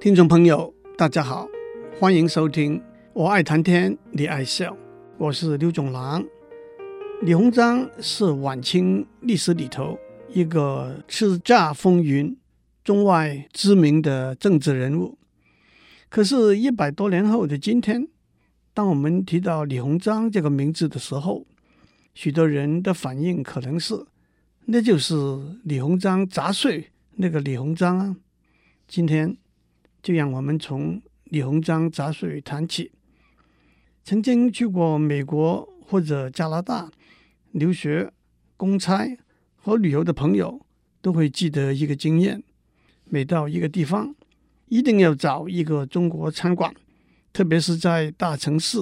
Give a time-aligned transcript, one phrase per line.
[0.00, 1.48] 听众朋友，大家好，
[1.98, 2.78] 欢迎收听
[3.14, 4.72] 《我爱谈天，你爱笑》，
[5.16, 6.24] 我是刘总郎。
[7.22, 9.98] 李鸿章是晚清历史里头
[10.28, 12.38] 一个叱咤风云、
[12.84, 15.18] 中外知名的政治人物。
[16.08, 18.06] 可是，一百多年后的今天，
[18.72, 21.44] 当我们提到李鸿章这个名字的时候，
[22.14, 24.06] 许多人的反应可能是：
[24.66, 25.16] 那就是
[25.64, 28.16] 李鸿章杂碎那个李鸿章啊。
[28.86, 29.36] 今天。
[30.02, 32.92] 就让我们从李鸿章杂碎谈起。
[34.04, 36.90] 曾经去过美国或者加拿大
[37.52, 38.12] 留学、
[38.56, 39.18] 公差
[39.56, 40.64] 和旅游的朋友
[41.02, 42.42] 都会记得一个经验：
[43.04, 44.14] 每到一个地方，
[44.66, 46.74] 一定要找一个中国餐馆，
[47.32, 48.78] 特别是在大城市，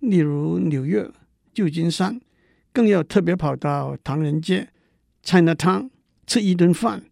[0.00, 1.10] 例如纽约、
[1.54, 2.20] 旧金山，
[2.72, 4.68] 更要特别跑到唐人街
[5.24, 5.90] （Chinatown）
[6.26, 7.04] 吃一顿饭，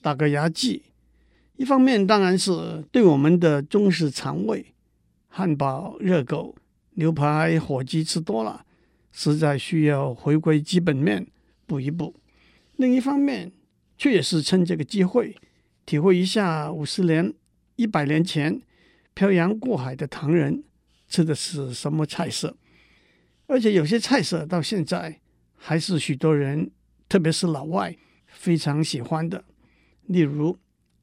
[0.00, 0.82] 打个牙祭。
[1.56, 4.74] 一方面当然是对我们的中式肠胃，
[5.28, 6.56] 汉堡、热狗、
[6.94, 8.64] 牛排、火鸡吃多了，
[9.12, 11.26] 实在需要回归基本面
[11.66, 12.16] 补一补。
[12.76, 13.52] 另一方面，
[13.96, 15.36] 却也是趁这个机会，
[15.84, 17.32] 体会一下五十年、
[17.76, 18.60] 一百年前
[19.14, 20.64] 漂洋过海的唐人
[21.06, 22.56] 吃的是什么菜色。
[23.46, 25.20] 而且有些菜色到现在
[25.54, 26.70] 还是许多人，
[27.08, 27.96] 特别是老外
[28.26, 29.44] 非常喜欢的，
[30.06, 30.58] 例如。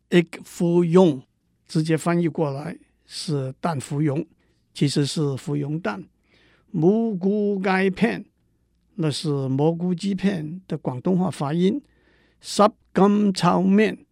[0.09, 1.21] Egg foo young
[1.67, 4.25] 直接翻译过来是蛋芙蓉，
[4.73, 6.03] 其实是芙蓉蛋。
[6.71, 8.25] 蘑菇鸡片，
[8.95, 11.81] 那是蘑菇鸡片的广东话发音。
[12.41, 14.05] 什锦炒面，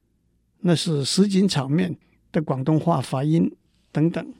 [0.59, 1.98] 那是什锦炒面
[2.31, 3.56] 的广东话发音
[3.92, 4.34] 等等。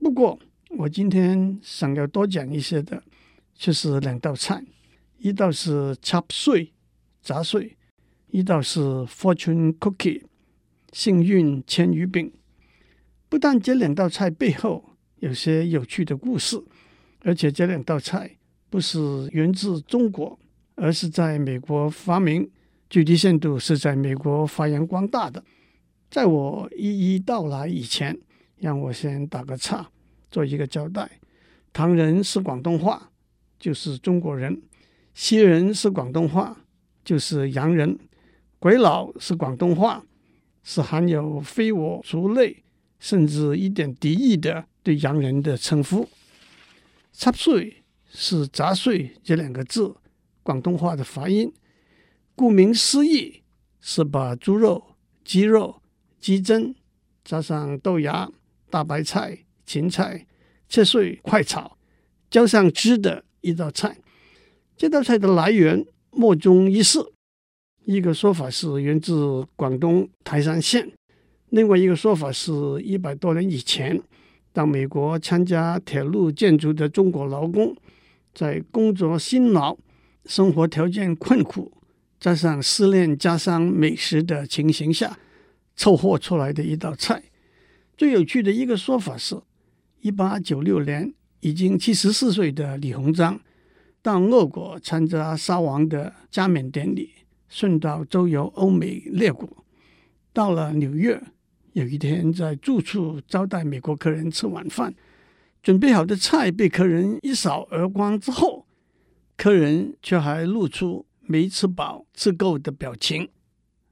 [0.00, 0.38] 不过
[0.70, 3.02] 我今天想要多讲一些的，
[3.54, 4.62] 就是两道菜，
[5.18, 6.72] 一道是插碎
[7.22, 7.76] 杂碎，
[8.28, 10.22] 一道是 fortune cookie。
[10.96, 12.32] 幸运千余饼，
[13.28, 14.82] 不但这两道菜背后
[15.16, 16.58] 有些有趣的故事，
[17.20, 18.38] 而且这两道菜
[18.70, 20.38] 不是源自中国，
[20.74, 22.50] 而是在美国发明，
[22.88, 25.44] 具体限度是在美国发扬光大的。
[26.10, 28.18] 在我一一道来以前，
[28.56, 29.90] 让我先打个岔，
[30.30, 31.20] 做一个交代：
[31.74, 33.10] 唐人是广东话，
[33.58, 34.54] 就是中国人；
[35.12, 36.64] 西人是广东话，
[37.04, 37.98] 就是洋人；
[38.58, 40.02] 鬼佬是广东话。
[40.68, 42.64] 是含有非我族类，
[42.98, 46.08] 甚至一点敌意的对洋人的称呼。
[47.12, 49.94] 插碎是杂碎这两个字
[50.42, 51.52] 广东话的发音，
[52.34, 53.44] 顾名思义
[53.80, 55.80] 是把猪肉、鸡肉、
[56.18, 56.74] 鸡胗
[57.24, 58.28] 加上豆芽、
[58.68, 60.26] 大白菜、芹菜
[60.68, 61.78] 切碎快炒，
[62.28, 63.98] 浇上汁的一道菜。
[64.76, 66.98] 这道菜的来源莫衷一是。
[67.86, 70.90] 一个说法是源自广东台山县，
[71.50, 72.52] 另外一个说法是
[72.82, 74.02] 一百多年以前，
[74.52, 77.76] 到美国参加铁路建筑的中国劳工，
[78.34, 79.78] 在工作辛劳、
[80.24, 81.72] 生活条件困苦，
[82.18, 85.16] 加上思念家乡美食的情形下，
[85.76, 87.22] 凑合出来的一道菜。
[87.96, 89.40] 最有趣的一个说法是，
[90.00, 93.40] 一八九六年，已经七十四岁的李鸿章
[94.02, 97.12] 到俄国参加沙皇的加冕典礼。
[97.48, 99.48] 顺道周游欧美列国，
[100.32, 101.22] 到了纽约，
[101.72, 104.94] 有一天在住处招待美国客人吃晚饭，
[105.62, 108.66] 准备好的菜被客人一扫而光之后，
[109.36, 113.28] 客人却还露出没吃饱、吃够的表情。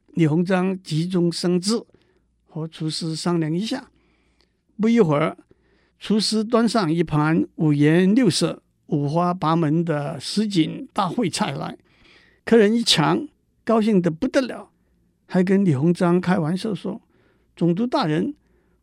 [0.08, 1.82] 李鸿章急中生智，
[2.46, 3.90] 和厨师商量一下，
[4.80, 5.36] 不一会儿，
[5.98, 11.78] 厨师端上一盘五颜六色、五花八门的什锦大烩菜来，
[12.44, 13.28] 客人一尝。
[13.64, 14.70] 高兴得不得了，
[15.26, 17.00] 还跟李鸿章开玩笑说
[17.56, 18.34] ：“总督大人，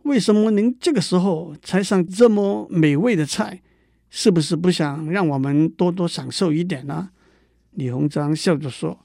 [0.03, 3.61] 为什么您这个时候才上这么美味的菜？
[4.09, 7.11] 是不是不想让我们多多享受一点呢？”
[7.71, 8.99] 李鸿章笑着说：“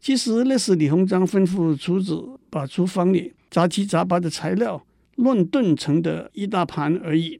[0.00, 4.82] 其实那是李鸿章吩咐厨子把厨房里杂七杂八的材料
[5.16, 7.38] 乱炖成的一大盘而已。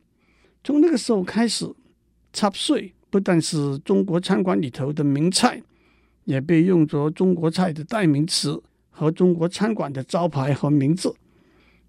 [0.62, 1.66] 从那个时候开始，
[2.34, 5.62] 插碎不但是中国餐馆里头的名菜，
[6.26, 11.14] 也被用作中国菜的代名词和中国餐馆的招牌和名字。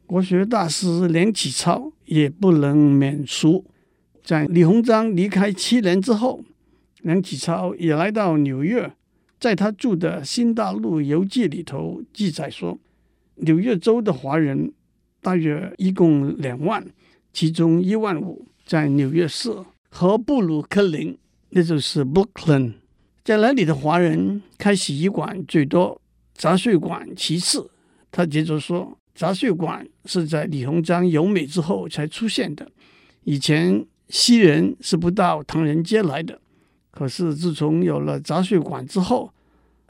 [0.05, 3.65] 国学大师梁启超也不能免俗。
[4.23, 6.43] 在李鸿章离开七年之后，
[7.01, 8.91] 梁启超也来到纽约。
[9.39, 12.77] 在他住的《新大陆游记》里头记载说，
[13.35, 14.73] 纽约州的华人
[15.21, 16.85] 大约一共两万，
[17.31, 19.49] 其中一万五在纽约市
[19.89, 21.17] 和布鲁克林，
[21.51, 22.73] 那就是 Brooklyn，
[23.23, 26.01] 在那里的华人开洗衣馆最多，
[26.33, 27.71] 杂碎馆其次。
[28.11, 32.69] 他接着说，杂碎馆是在李鸿章游美之后才出现的，
[33.23, 36.41] 以前西人是不到唐人街来的。
[36.91, 39.33] 可是自从有了杂碎馆之后，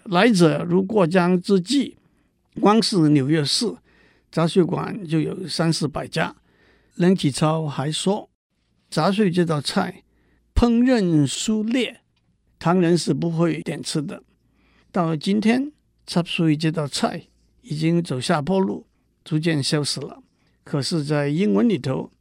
[0.04, 1.96] 来者如过江之鲫。
[2.60, 3.74] 光是纽约市
[4.30, 6.36] 杂碎馆就有三四百家。
[6.96, 8.30] 梁启超还说，
[8.90, 10.04] 杂碎这道菜
[10.54, 12.02] 烹饪疏劣，
[12.60, 14.22] 唐人是不会点吃的。
[14.92, 15.72] 到今天，
[16.06, 17.28] 杂碎这道菜
[17.62, 18.86] 已经走下坡路，
[19.24, 20.22] 逐渐消失了。
[20.66, 22.12] 可是，在英文里头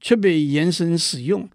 [0.00, 1.48] 却被延伸使用，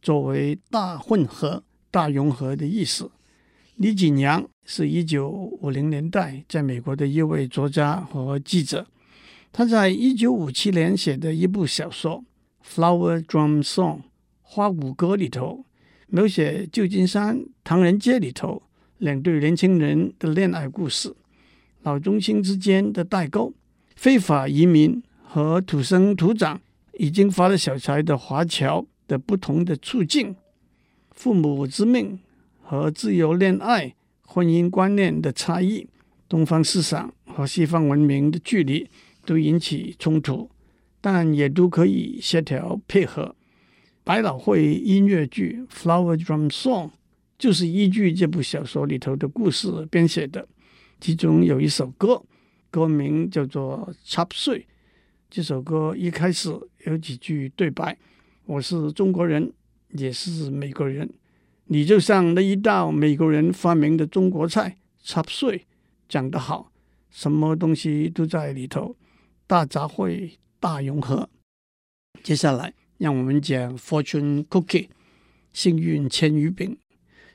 [0.00, 1.62] 作为大混合。
[1.92, 3.10] 大融合的意思。
[3.74, 8.86] 李锦阳是一九五零年代在美国的一位作家和记者。
[9.50, 12.22] 他在一九五七年写的一部小说
[12.72, 13.96] 《Flower Drum Song》
[14.42, 15.64] 花鼓歌里头，
[16.06, 18.62] 描写旧金山唐人街里头
[18.98, 21.12] 两对年轻人的恋爱故事，
[21.82, 23.52] 老中青之间的代沟，
[23.96, 26.60] 非法移民和土生土长
[27.00, 30.36] 已经发了小财的华侨的不同的处境。
[31.12, 32.20] 父母之命
[32.60, 33.94] 和自由恋爱、
[34.26, 35.88] 婚姻观念的差异，
[36.28, 38.86] 东方思想和西方文明的距离，
[39.24, 40.50] 都引起冲突，
[41.00, 43.34] 但也都可以协调配合。
[44.04, 46.88] 百老汇音乐剧《Flower Drum Song》
[47.38, 50.46] 就是依据这部小说里头的故事编写的，
[51.00, 52.22] 其中有一首歌，
[52.70, 54.58] 歌名叫做《插穗》。
[55.30, 56.50] 这首歌一开始
[56.86, 57.96] 有几句对白
[58.46, 59.52] ：“我是中国人。”
[59.94, 61.08] 也是美国人，
[61.64, 65.66] 你就像那一道美国人发明的中国菜插碎，
[66.08, 66.70] 讲得好，
[67.10, 68.94] 什么东西都在里头，
[69.48, 71.28] 大杂烩，大融合。
[72.22, 74.88] 接下来，让我们讲 Fortune Cookie，
[75.52, 76.78] 幸运千鱼饼，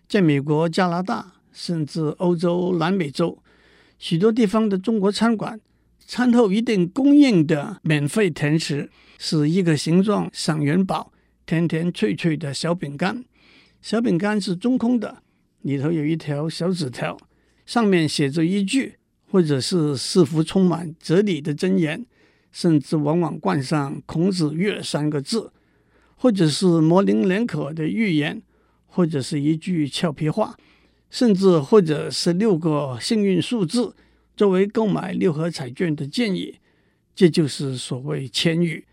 [0.08, 3.42] 在美国、加拿大，甚至欧洲、南美洲
[3.98, 5.60] 许多地方的中国餐馆，
[6.06, 11.12] 餐后一定供应的免费甜食是一个形状像元宝。
[11.48, 13.24] 甜甜脆脆的小饼干，
[13.80, 15.22] 小饼干是中空的，
[15.62, 17.16] 里头有一条小纸条，
[17.68, 18.96] 上面写着一句，
[19.30, 22.04] 或者是四幅充满哲理的箴言，
[22.51, 25.51] 甚至往往冠上“孔子曰”三个字，
[26.16, 28.42] 或者是模棱两可的寓言，
[28.88, 30.58] 或者是一句俏皮话，
[31.12, 33.96] 甚至或者是六个幸运数字
[34.36, 36.56] 作为购买六合彩券的建议，
[37.16, 38.86] 这就是所谓千语。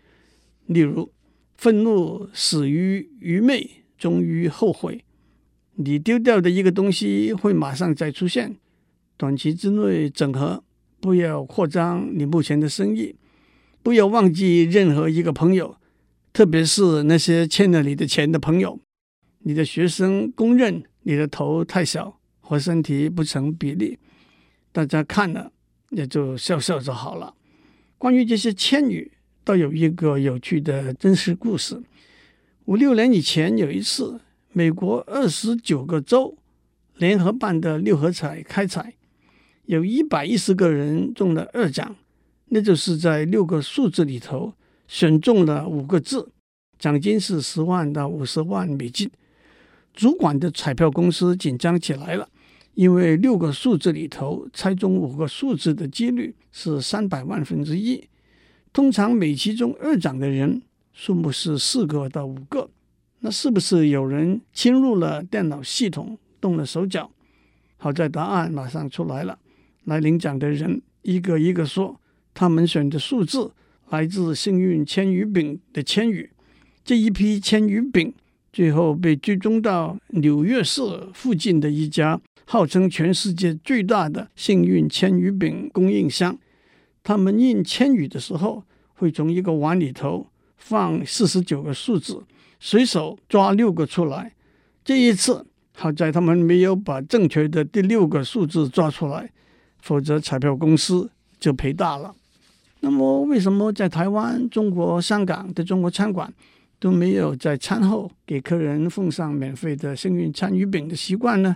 [0.67, 1.11] 例如。
[1.55, 5.05] 愤怒始于愚昧，终于后悔。
[5.75, 8.57] 你丢掉的一个东西会马上再出现。
[9.15, 10.61] 短期之内整合，
[10.99, 13.15] 不要扩张你目前的生意，
[13.81, 15.77] 不要忘记任何一个朋友，
[16.33, 18.77] 特别是那些欠了你的钱的朋友。
[19.43, 23.97] 你的学生公认你的头太小和身体不成比例，
[24.73, 25.53] 大家看了
[25.91, 27.33] 也就笑笑就好了。
[27.97, 29.13] 关于这些千语。
[29.45, 31.83] 倒有一个有趣的真实故事。
[32.63, 34.21] 五六年以前，有一次，
[34.53, 36.37] 美国二十九个州
[36.95, 38.93] 联合办的六合彩开彩，
[39.65, 41.93] 有一百一十个人中了二奖，
[42.45, 44.53] 那就是在六个数字里头
[44.87, 46.31] 选中了五个字，
[46.79, 49.11] 奖金是十万到五十万美金。
[49.93, 52.29] 主管的彩票公司紧张起来了，
[52.75, 58.03] 因为六个数字里头猜中五个数字的几率是三百万分之一。
[58.71, 60.61] 通常每期中二奖的人
[60.91, 62.69] 数目是四个到五个，
[63.19, 67.11] 那是不是有人侵入了电脑系统，动了手脚？
[67.77, 69.37] 好在答案马上出来了，
[69.83, 71.99] 来领奖的人一个一个说，
[72.33, 73.51] 他们选的数字
[73.89, 76.31] 来自幸运千鱼饼的千语。
[76.83, 78.13] 这一批千鱼饼
[78.53, 80.81] 最后被追踪到纽约市
[81.13, 86.37] 附近的一家号称全世界最大的幸运千鱼饼供应商。
[87.03, 92.23] 他们印千语的时候，会从一个碗里头放四十九个数字，
[92.59, 94.33] 随手抓六个出来。
[94.85, 95.45] 这一次，
[95.75, 99.31] 好在他们没有把正确的第六个数字抓出来，
[99.81, 102.13] 否则彩票公司就赔大了。
[102.81, 106.31] 那么，为什么在台湾、中国香港的中国餐馆
[106.83, 111.55] 都没有在餐后给客人奉上免费的幸运签鱼饼的习惯呢？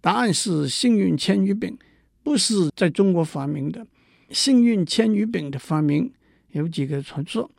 [0.00, 1.76] 答案是，幸运签鱼饼
[2.22, 3.86] 不是在中国发明的。
[4.30, 6.10] 幸运签鱼饼的发明
[6.52, 7.50] 有几个传说，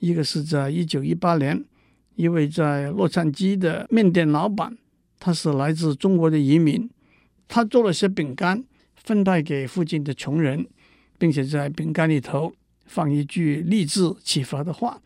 [0.00, 1.64] 一个是在一九一八年，
[2.16, 4.76] 一位在洛杉矶的面店老板，
[5.20, 6.90] 他是来自中国的移民，
[7.46, 8.64] 他做了些饼干
[8.96, 10.66] 分派给附近的穷人，
[11.18, 12.52] 并且在饼干里头
[12.84, 15.00] 放一句励志启发的话。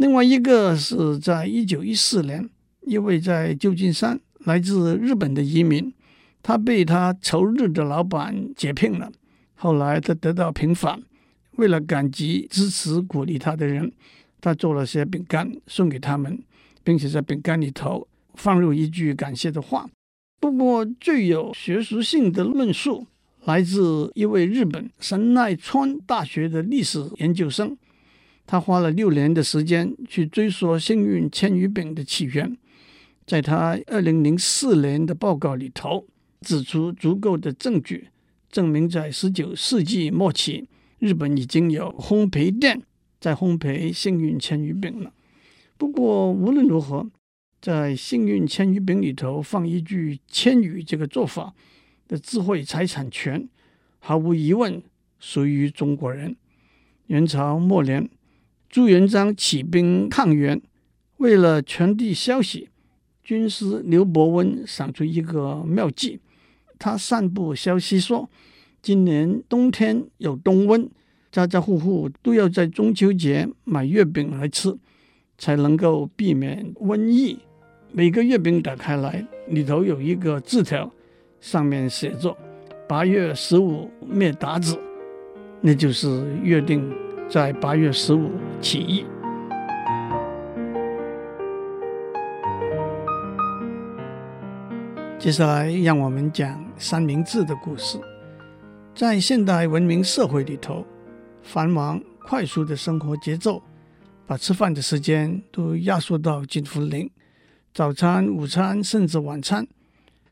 [0.00, 2.48] 另外一个是在一九一四年，
[2.86, 5.92] 一位在旧金山来自日本的移民，
[6.42, 9.12] 他被他仇日的老板解聘了。
[9.56, 11.02] 后来他得到平反，
[11.56, 13.92] 为了感激支持鼓励他的人，
[14.40, 16.42] 他做了些饼干送给他们，
[16.82, 19.86] 并且在饼干里头放入一句感谢的话。
[20.40, 23.06] 不过最有学术性的论述
[23.44, 27.76] 来自一位日本神奈川大学的历史研究生，
[28.50, 32.58] 他花了六年的时间去追溯幸运签鱼饼的起源，
[33.24, 36.04] 在他二零零四年的报告里头
[36.40, 38.08] 指出足够的证据。
[38.50, 40.66] 证明，在十九世纪末期，
[40.98, 42.82] 日本已经有烘焙店
[43.20, 45.12] 在烘焙幸运签鱼饼了。
[45.78, 47.08] 不过，无论如何，
[47.62, 51.54] 在幸运签鱼饼里头放一句千语，这个做法
[52.08, 53.48] 的智慧财产权，
[54.00, 54.82] 毫无疑问
[55.20, 56.34] 属于中国人。
[57.06, 58.10] 元朝末年，
[58.70, 60.62] 朱元璋起兵抗元，
[61.16, 62.68] 为了传递消息，
[63.24, 66.20] 军师刘伯温想出一个妙计。
[66.78, 68.30] 他散布消息说，
[68.80, 70.88] 今年冬天有冬瘟，
[71.32, 74.78] 家家户户都要在中秋节买月饼来吃，
[75.36, 77.40] 才能够避免瘟疫。
[77.90, 80.88] 每个月饼打开来，里头有一个字条，
[81.40, 82.36] 上面写着
[82.86, 84.78] “八月十五灭鞑子”，
[85.60, 86.88] 那就是约定
[87.30, 89.06] 在八月十五起义。
[95.16, 98.00] 接下来，让我们讲三明治的故事。
[98.96, 100.84] 在现代文明社会里头，
[101.40, 103.62] 繁忙快速的生活节奏，
[104.26, 107.08] 把吃饭的时间都压缩到近乎零。
[107.72, 109.68] 早餐、午餐，甚至晚餐，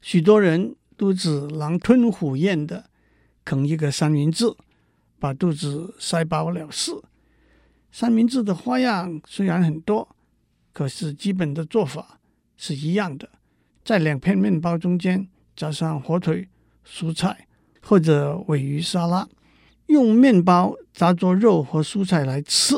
[0.01, 2.87] 许多人都只狼吞虎咽的
[3.45, 4.47] 啃一个三明治，
[5.19, 6.93] 把肚子塞饱了事。
[7.91, 10.09] 三明治的花样虽然很多，
[10.73, 12.21] 可是基本的做法
[12.57, 13.29] 是一样的。
[13.85, 16.47] 在两片面包中间加上火腿、
[16.87, 17.47] 蔬菜
[17.81, 19.27] 或者鮪鱼沙拉，
[19.87, 22.75] 用面包炸作肉和蔬菜来吃，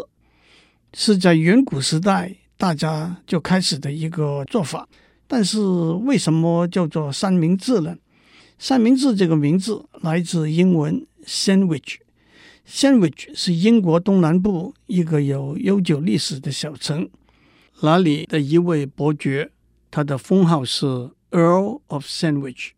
[0.94, 4.88] 是在远古时代大家就开始的一个做法。
[5.26, 7.97] 但是为什么叫做三明治呢？
[8.59, 11.97] 三明治这个名字来自英文 “sandwich”
[12.71, 17.11] Sandwich 是英国东南部一个有悠久历史的小城，
[17.81, 19.50] 那里的一位伯爵。
[19.91, 20.87] 他的封号是
[21.33, 22.71] Earl of Sandwich，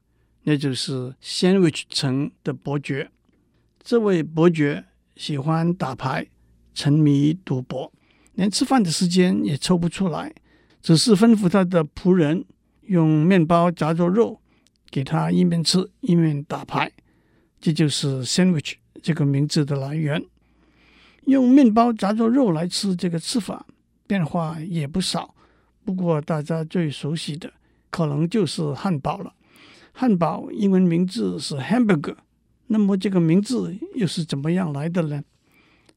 [0.45, 3.11] 那就是 Sandwich 城的伯爵。
[3.83, 6.27] 这位伯爵喜欢打牌，
[6.73, 7.93] 沉迷赌博，
[8.33, 10.33] 连吃饭的时间也抽不出来，
[10.81, 12.47] 只是吩咐他的仆人
[12.87, 14.41] 用面包夹着肉，
[14.91, 16.91] 给他一面吃一面打牌。
[17.61, 20.25] 这就是 Sandwich 这个名字的来源。
[21.27, 23.67] 用面包夹着肉来吃，这个吃法
[24.07, 25.35] 变化也不少。
[25.85, 27.53] 不过，大家最熟悉的
[27.91, 29.35] 可能就是汉堡了。
[29.93, 32.17] 汉堡英文名字是 Hamburger，
[32.69, 35.23] 那么这个名字又是怎么样来的呢？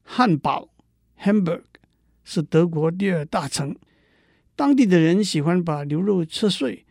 [0.02, 0.68] 汉堡
[1.22, 1.62] Hamburg
[2.22, 3.74] 是德国第二大城，
[4.54, 6.84] 当地的人喜欢把牛肉切碎，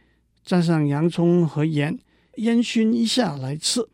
[0.45, 1.99] 蘸上洋葱和盐，
[2.37, 3.87] 烟熏一下来吃，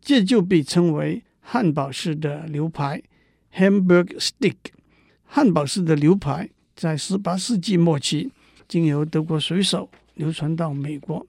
[0.00, 3.02] 这就被称为汉堡式的牛排
[3.54, 4.56] （Hamburger Steak。
[5.24, 6.48] 汉堡式的牛排。
[6.74, 8.32] 在十八世纪末期，
[8.66, 11.24] 经由德国水手流传到美国，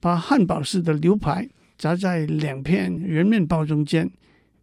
[0.00, 1.46] 把汉堡式的牛排
[1.76, 4.10] 夹在两片圆面包中间，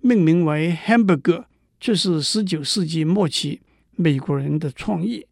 [0.02, 1.46] 命名为 Hamburger，
[1.80, 3.62] 这是十九世纪末期
[3.96, 5.28] 美国人的创意。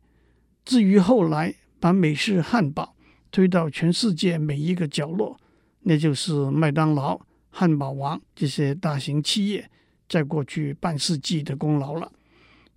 [0.63, 2.95] 至于后来把美式汉堡
[3.31, 5.37] 推到全世界每一个角落，
[5.81, 7.19] 那就是麦当劳、
[7.53, 9.69] 汉堡王这些大型企业
[10.09, 12.11] 在过去半世纪的功劳了。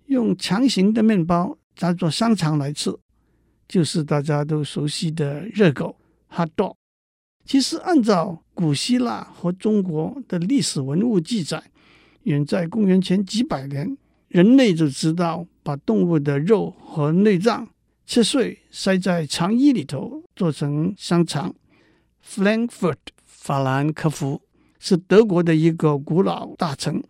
[0.05, 1.57] 用长形的面包。
[1.79, 2.91] 当做香肠来吃，
[3.67, 5.95] 就是大家都熟悉的热狗
[6.27, 6.73] hot dog。
[7.45, 11.63] 其实，按照古希腊和中国的历史文物记载，
[12.23, 13.95] 远在公元前几百年，
[14.29, 17.69] 人类就知道把动物的肉和内脏
[18.07, 21.53] 切碎，塞在肠衣里头做成香肠
[22.25, 24.41] （Frankfurt 法兰克福）。
[24.79, 27.03] 是德国的一个古老大城，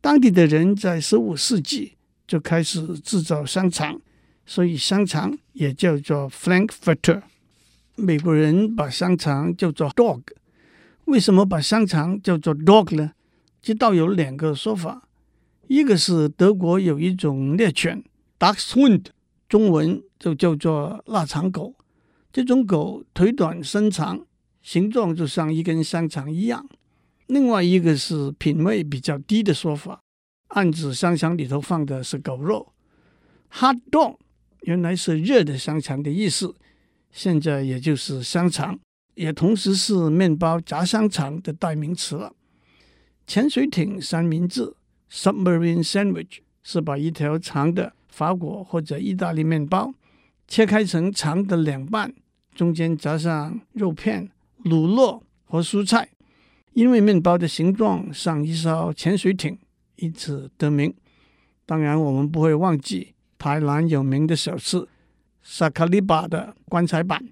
[0.00, 1.94] 当地的人在十五世纪
[2.26, 4.00] 就开始制造香肠，
[4.44, 7.22] 所以香肠也叫做 Frankfurter。
[7.96, 10.22] 美国人把香肠叫做 dog，
[11.04, 13.12] 为什么把香肠叫做 dog 呢？
[13.62, 15.08] 这倒有两个说法，
[15.68, 18.04] 一个是德国有一种猎犬
[18.38, 19.06] Dachshund，
[19.48, 21.74] 中文就叫做腊肠狗，
[22.32, 24.26] 这种狗腿短身长，
[24.60, 26.68] 形状就像一根香肠一样。
[27.26, 30.00] 另外一个是品味比较低的说法，
[30.48, 32.72] 暗指香肠里头放的是狗肉。
[33.52, 34.16] Hot dog
[34.62, 36.54] 原来是热的香肠的意思，
[37.10, 38.78] 现在也就是香肠，
[39.14, 42.32] 也同时是面包夹香肠的代名词了。
[43.26, 44.74] 潜水艇三明治
[45.10, 49.94] （Submarine Sandwich） 是把一条长的法国或者意大利面包
[50.46, 52.12] 切开成长的两半，
[52.54, 54.30] 中间夹上肉片、
[54.62, 56.10] 乳酪和蔬菜。
[56.74, 59.56] 因为面包的形状像一艘潜水艇，
[59.96, 60.92] 因此得名。
[61.64, 64.86] 当然，我们不会忘记台南有名的小吃
[65.42, 67.24] 萨卡利巴的棺材板。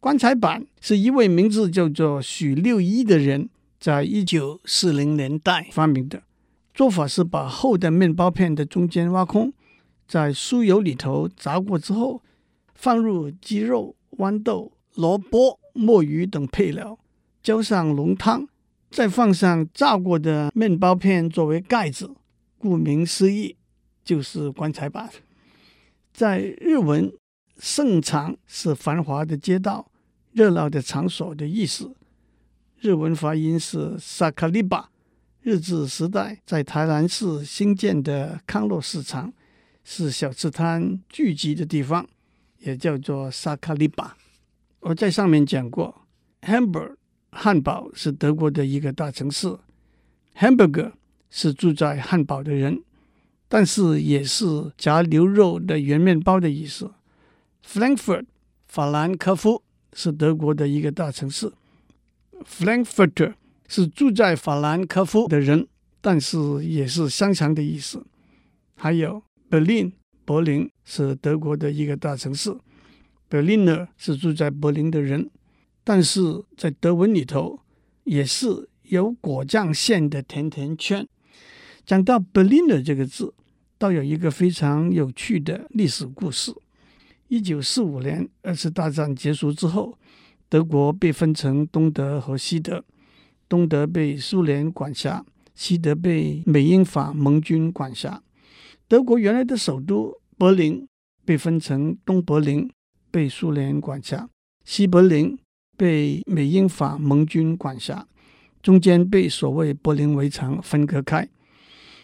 [0.00, 6.22] 棺材板是一位名字叫做许六一的人在一九四零年代发明的。
[6.72, 9.52] 做法是把厚的面包片的中间挖空，
[10.08, 12.22] 在酥油里头炸过之后，
[12.74, 16.98] 放入鸡肉、豌豆、萝卜、墨鱼等配料，
[17.42, 18.48] 浇上浓汤。
[18.94, 22.14] 再放上炸过的面包片作为盖子，
[22.56, 23.56] 顾名思义
[24.04, 25.10] 就是棺材板。
[26.12, 27.12] 在日文，
[27.58, 29.90] 盛场是繁华的街道、
[30.30, 31.92] 热闹的场所的意思。
[32.78, 34.88] 日文发音是萨卡利巴。
[35.42, 39.32] 日治时代在台南市新建的康乐市场
[39.82, 42.06] 是小吃摊聚集的地方，
[42.60, 44.16] 也叫做萨卡利巴。
[44.78, 46.06] 我在上面讲过
[46.42, 46.94] ，Hamburg。
[47.34, 49.58] 汉堡是德国的一个大城市
[50.38, 50.92] ，Hamburger
[51.28, 52.82] 是住在汉堡的人，
[53.48, 56.92] 但是也是夹牛肉的圆面包的意思。
[57.66, 58.26] Frankfurt
[58.68, 61.52] 法兰克福是德国的一个大城市
[62.46, 63.34] ，Frankfurter
[63.66, 65.66] 是住在法兰克福的人，
[66.00, 68.04] 但是也是香肠的意思。
[68.76, 69.92] 还有 Berlin
[70.24, 72.56] 柏林是德国的一个大城市
[73.28, 75.30] ，Berliner 是住在柏林的人。
[75.84, 77.60] 但是在德文里头，
[78.04, 81.06] 也是有果酱馅的甜甜圈。
[81.84, 83.34] 讲到 Berliner 这个字，
[83.76, 86.52] 倒有一个非常有趣的历史故事。
[87.28, 89.98] 一九四五年二次大战结束之后，
[90.48, 92.82] 德国被分成东德和西德，
[93.48, 98.22] 东德被苏联管辖，西德被美英法盟军管辖。
[98.88, 100.86] 德国原来的首都柏林
[101.24, 102.70] 被分成东柏林，
[103.10, 104.28] 被苏联管辖，
[104.64, 105.38] 西柏林。
[105.76, 108.06] 被美英法盟军管辖，
[108.62, 111.28] 中间被所谓柏林围墙分割开。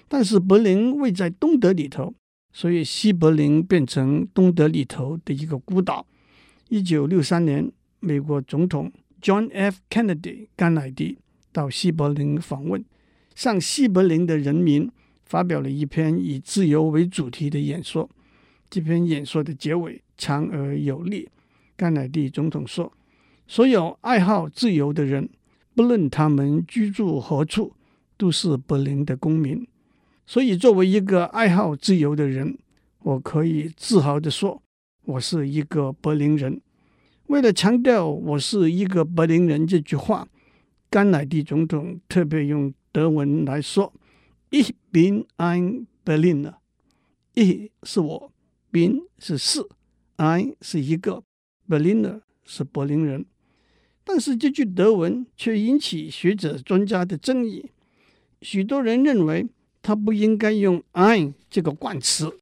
[0.08, 2.12] 但是柏林位在东德里头，
[2.52, 6.04] 所以西柏林变成东德里头的一个孤岛。
[6.68, 9.78] 一九六三年，美国总统 John F.
[9.88, 11.18] Kennedy 甘乃迪
[11.52, 12.84] 到西柏林访问，
[13.34, 14.90] 向西柏林的人民
[15.24, 18.10] 发表了一篇以自由为主题的演说。
[18.68, 21.28] 这篇演说的结尾长而有力。
[21.76, 22.92] 甘乃迪总统说。
[23.50, 25.28] 所有爱好自由的人，
[25.74, 27.74] 不论他们居住何处，
[28.16, 29.66] 都是柏林的公民。
[30.24, 32.56] 所以，作为一个爱好自由的人，
[33.00, 34.62] 我可以自豪地说，
[35.02, 36.60] 我是一个柏林人。
[37.26, 40.28] 为了强调我是一个柏林人这句话，
[40.88, 43.92] 甘乃迪总统特别用德文来说
[44.52, 46.54] ：“Ich bin ein Berliner。
[47.34, 48.32] ”“Ich” 是我
[48.70, 49.66] ，“bin” 是是
[50.18, 51.24] ，“ein” 是一个
[51.68, 53.26] ，“Berliner” 是柏林人。
[54.04, 57.70] 但是这句德文却引起学者专家的争议。
[58.42, 59.46] 许多人认为
[59.82, 62.38] 他不应该用 ein 这个冠词。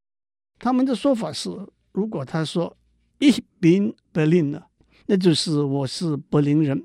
[0.58, 1.50] 他们的说法是：
[1.92, 2.76] 如果他说
[3.18, 4.62] Ich bin Berliner，
[5.06, 6.84] 那就是我是柏林人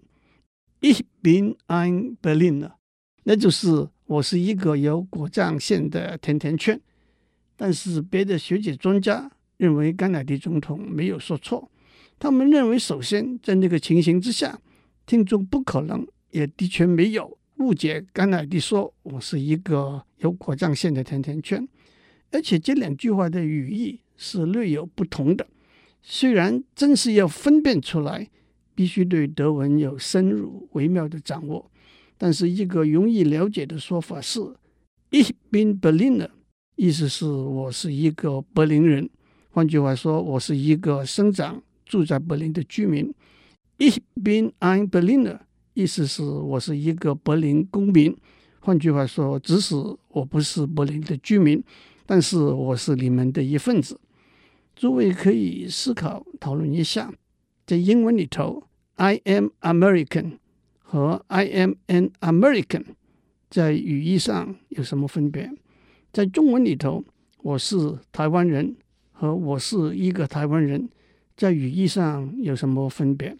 [0.81, 2.71] ；Ich bin ein Berliner，
[3.23, 6.79] 那就是我是一个有果酱馅的甜甜圈。
[7.55, 11.69] 但是别的学者专家认为甘乃迪总统没有说错。
[12.23, 14.57] 他们认为，首先在那个情形之下，
[15.05, 21.67] 听众不可能，也的确没有误解甘乃迪说我是一个有果酱馅的甜甜圈，
[22.31, 25.45] 而且这两句话的语义是略有不同的。
[26.01, 28.29] 虽然真是要分辨出来，
[28.73, 31.69] 必须对德文有深入微妙的掌握，
[32.17, 34.39] 但是一个容易了解的说法是
[35.11, 36.29] ：Ich bin Berliner，
[36.77, 39.09] 意思是我是一个柏林人。
[39.49, 41.61] 换句话说，我是一个生长
[41.93, 43.13] 住在柏林的居民。
[43.77, 45.41] Ich bin ein Berliner，
[45.75, 48.17] 意思是我是一个柏林公民。
[48.61, 49.75] 换句话说，即使
[50.07, 51.63] 我不是柏林的居民，
[52.07, 53.99] 但是我是你们的一份子。
[54.75, 57.13] 诸位可以思考讨论一下，
[57.67, 58.63] 在英文里头
[58.95, 60.39] ，I am American
[60.79, 62.85] 和 I am an American
[63.51, 65.51] 在语义上有什么分别？
[66.11, 67.03] 在中文里头，
[67.43, 68.75] 我是台湾人
[69.11, 70.89] 和我是一个台湾人，
[71.35, 73.35] 在语义上有什么分别？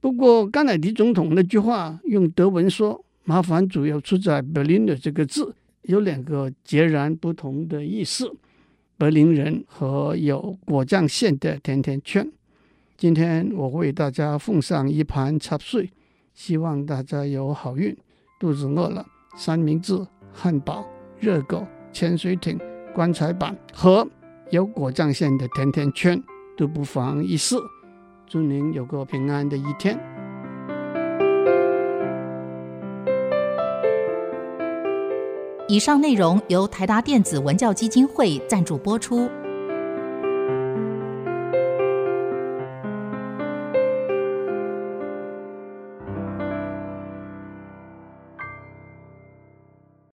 [0.00, 8.32] 不过甘乃迪总统那句话用德文说，麻烦主要出在 “Berlin” 的这个字，有两个截然不同的意思。
[8.96, 12.30] 柏林人和有果酱馅的甜甜圈。
[12.96, 15.90] 今天我为大家奉上一盘插穗，
[16.34, 17.96] 希望大家有好运。
[18.38, 19.98] 肚子饿了，三明治、
[20.32, 20.86] 汉堡、
[21.18, 22.58] 热狗、潜水艇、
[22.94, 24.06] 棺材板和
[24.50, 26.22] 有果酱馅的甜甜圈
[26.60, 27.56] 都不妨一试。
[28.26, 29.98] 祝您有个平安的一天。
[35.66, 39.26] 以上内容由台达电子文教基金会赞助播出。